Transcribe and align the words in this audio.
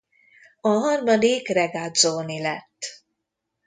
A 0.61 0.69
harmadik 0.69 1.47
Regazzoni 1.47 2.41
lett. 2.41 3.03